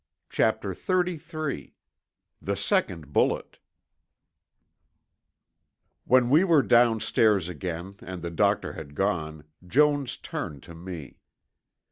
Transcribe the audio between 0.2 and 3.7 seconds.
CHAPTER XXXIII THE SECOND BULLET